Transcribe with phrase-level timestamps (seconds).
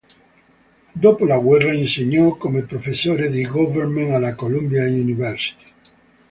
[0.95, 5.65] Dopo la guerra insegnò come professore di "Government" alla Columbia University".